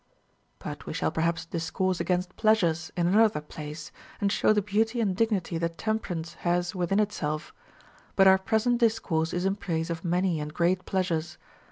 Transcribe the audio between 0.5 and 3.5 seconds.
But we shall perhaps discourse against pleasures in another